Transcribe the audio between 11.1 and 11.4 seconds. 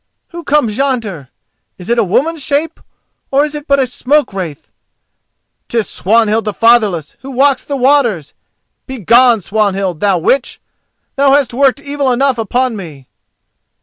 thou